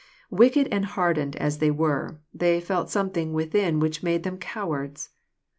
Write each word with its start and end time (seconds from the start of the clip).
Wicked 0.31 0.67
and 0.71 0.83
hardened 0.85 1.35
as 1.35 1.59
thej'^ 1.59 1.75
were, 1.77 2.19
they 2.33 2.59
felt 2.59 2.89
something 2.89 3.33
within 3.33 3.79
which 3.79 4.01
made 4.01 4.23
them 4.23 4.39
cowards. 4.39 5.09